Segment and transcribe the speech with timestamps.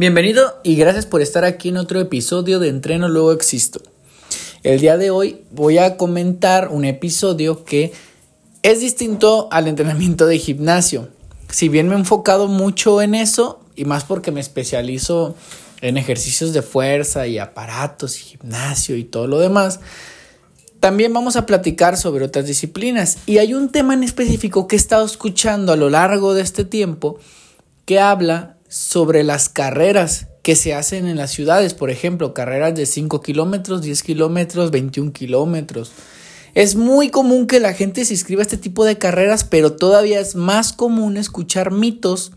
[0.00, 3.82] Bienvenido y gracias por estar aquí en otro episodio de Entreno Luego Existo.
[4.62, 7.92] El día de hoy voy a comentar un episodio que
[8.62, 11.10] es distinto al entrenamiento de gimnasio.
[11.50, 15.34] Si bien me he enfocado mucho en eso y más porque me especializo
[15.82, 19.80] en ejercicios de fuerza y aparatos y gimnasio y todo lo demás,
[20.80, 23.18] también vamos a platicar sobre otras disciplinas.
[23.26, 26.64] Y hay un tema en específico que he estado escuchando a lo largo de este
[26.64, 27.18] tiempo
[27.84, 32.86] que habla sobre las carreras que se hacen en las ciudades, por ejemplo, carreras de
[32.86, 35.90] 5 kilómetros, 10 kilómetros, 21 kilómetros.
[36.54, 40.20] Es muy común que la gente se inscriba a este tipo de carreras, pero todavía
[40.20, 42.30] es más común escuchar mitos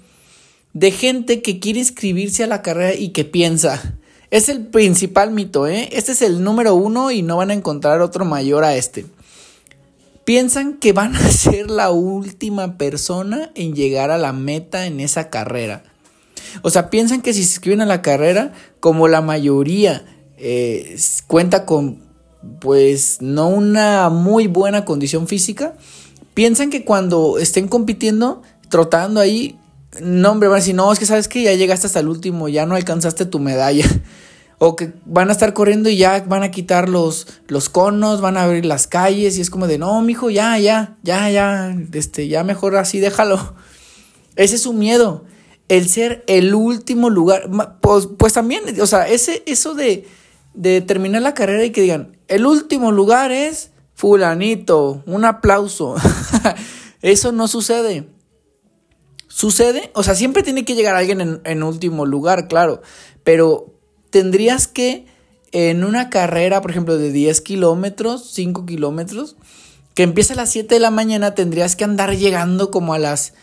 [0.73, 3.95] de gente que quiere inscribirse a la carrera y que piensa.
[4.31, 5.89] Es el principal mito, ¿eh?
[5.91, 9.05] Este es el número uno y no van a encontrar otro mayor a este.
[10.25, 15.29] Piensan que van a ser la última persona en llegar a la meta en esa
[15.29, 15.92] carrera.
[16.61, 20.05] O sea, piensan que si se inscriben a la carrera, como la mayoría
[20.37, 21.99] eh, cuenta con,
[22.59, 25.75] pues, no una muy buena condición física,
[26.33, 29.57] piensan que cuando estén compitiendo, trotando ahí,
[30.01, 32.49] no, hombre, van a decir, no, es que sabes que ya llegaste hasta el último,
[32.49, 33.85] ya no alcanzaste tu medalla.
[34.59, 38.37] O que van a estar corriendo y ya van a quitar los, los conos, van
[38.37, 42.29] a abrir las calles y es como de, no, mijo, ya, ya, ya, ya, este,
[42.29, 43.55] ya mejor así, déjalo.
[44.37, 45.25] Ese es su miedo
[45.69, 47.49] el ser el último lugar,
[47.81, 50.07] pues, pues también, o sea, ese, eso de,
[50.53, 55.95] de terminar la carrera y que digan, el último lugar es fulanito, un aplauso.
[57.01, 58.09] eso no sucede.
[59.27, 59.91] ¿Sucede?
[59.95, 62.81] O sea, siempre tiene que llegar alguien en, en último lugar, claro,
[63.23, 63.73] pero
[64.11, 65.07] tendrías que
[65.51, 69.37] en una carrera, por ejemplo, de 10 kilómetros, 5 kilómetros,
[69.95, 73.33] que empieza a las 7 de la mañana, tendrías que andar llegando como a las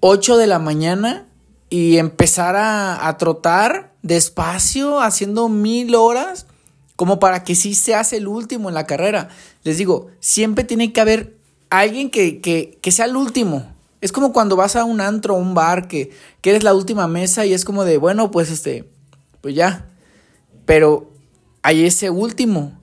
[0.00, 1.28] 8 de la mañana
[1.70, 6.46] y empezar a, trotar despacio, haciendo mil horas,
[6.96, 9.28] como para que sí hace el último en la carrera.
[9.62, 11.36] Les digo, siempre tiene que haber
[11.70, 13.72] alguien que, que, sea el último.
[14.00, 16.10] Es como cuando vas a un antro o un bar que,
[16.40, 18.88] que eres la última mesa y es como de, bueno, pues este,
[19.40, 19.88] pues ya.
[20.66, 21.10] Pero
[21.62, 22.78] hay ese último.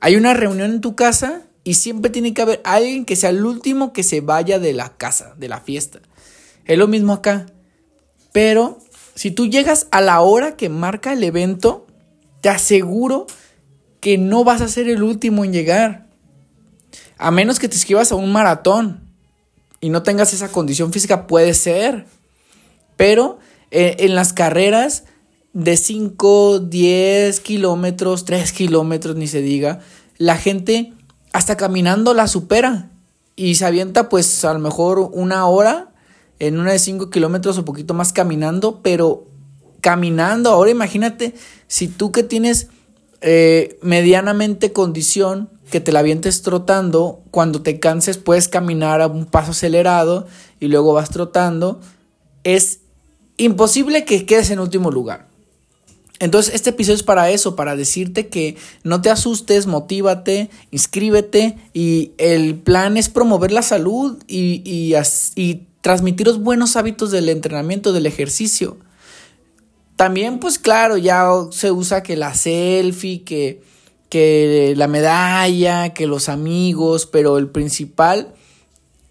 [0.00, 3.44] Hay una reunión en tu casa y siempre tiene que haber alguien que sea el
[3.44, 6.00] último que se vaya de la casa, de la fiesta.
[6.64, 7.46] Es lo mismo acá.
[8.32, 8.78] Pero
[9.14, 11.86] si tú llegas a la hora que marca el evento,
[12.40, 13.26] te aseguro
[14.00, 16.06] que no vas a ser el último en llegar.
[17.18, 19.00] A menos que te escribas a un maratón
[19.80, 22.06] y no tengas esa condición física, puede ser.
[22.96, 23.38] Pero
[23.70, 25.04] eh, en las carreras
[25.52, 29.80] de 5, 10 kilómetros, 3 kilómetros, ni se diga,
[30.16, 30.92] la gente
[31.32, 32.90] hasta caminando la supera
[33.36, 35.89] y se avienta pues a lo mejor una hora
[36.40, 39.28] en una de 5 kilómetros o poquito más caminando, pero
[39.80, 41.34] caminando, ahora imagínate
[41.68, 42.68] si tú que tienes
[43.20, 49.26] eh, medianamente condición, que te la vientes trotando, cuando te canses puedes caminar a un
[49.26, 50.26] paso acelerado
[50.58, 51.80] y luego vas trotando,
[52.42, 52.80] es
[53.36, 55.28] imposible que quedes en último lugar.
[56.18, 62.12] Entonces, este episodio es para eso, para decirte que no te asustes, motívate, inscríbete y
[62.18, 64.94] el plan es promover la salud y, y,
[65.40, 68.76] y transmitir los buenos hábitos del entrenamiento, del ejercicio.
[69.96, 73.62] También, pues claro, ya se usa que la selfie, que,
[74.08, 78.34] que la medalla, que los amigos, pero el principal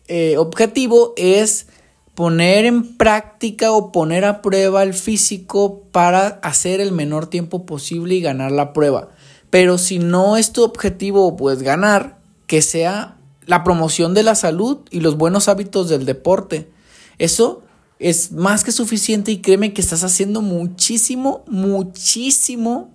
[0.07, 1.67] eh, objetivo es
[2.15, 8.15] poner en práctica o poner a prueba el físico para hacer el menor tiempo posible
[8.15, 9.09] y ganar la prueba.
[9.51, 14.79] Pero si no es tu objetivo, pues ganar, que sea la promoción de la salud
[14.91, 16.69] y los buenos hábitos del deporte.
[17.17, 17.63] Eso
[17.99, 22.93] es más que suficiente y créeme que estás haciendo muchísimo, muchísimo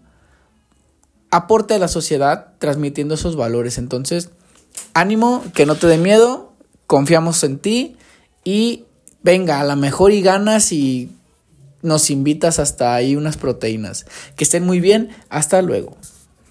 [1.31, 3.78] aporte a la sociedad transmitiendo esos valores.
[3.78, 4.31] Entonces,
[4.94, 6.53] ánimo, que no te dé miedo,
[6.87, 7.97] confiamos en ti
[8.44, 8.84] y
[9.22, 11.11] venga, a la mejor y ganas y
[11.82, 14.06] nos invitas hasta ahí unas proteínas.
[14.37, 15.97] Que estén muy bien, hasta luego.